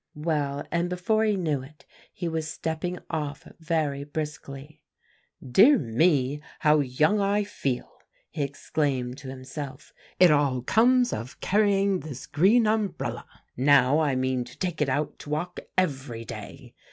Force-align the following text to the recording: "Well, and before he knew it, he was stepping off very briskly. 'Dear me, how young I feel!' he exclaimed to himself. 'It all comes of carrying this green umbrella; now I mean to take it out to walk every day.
"Well, 0.15 0.65
and 0.71 0.89
before 0.89 1.23
he 1.25 1.35
knew 1.35 1.61
it, 1.61 1.85
he 2.11 2.27
was 2.27 2.47
stepping 2.47 2.97
off 3.11 3.47
very 3.59 4.03
briskly. 4.03 4.81
'Dear 5.47 5.77
me, 5.77 6.41
how 6.61 6.79
young 6.79 7.19
I 7.19 7.43
feel!' 7.43 8.01
he 8.31 8.41
exclaimed 8.41 9.19
to 9.19 9.29
himself. 9.29 9.93
'It 10.19 10.31
all 10.31 10.63
comes 10.63 11.13
of 11.13 11.39
carrying 11.39 11.99
this 11.99 12.25
green 12.25 12.65
umbrella; 12.65 13.27
now 13.55 13.99
I 13.99 14.15
mean 14.15 14.43
to 14.45 14.57
take 14.57 14.81
it 14.81 14.89
out 14.89 15.19
to 15.19 15.29
walk 15.29 15.59
every 15.77 16.25
day. 16.25 16.73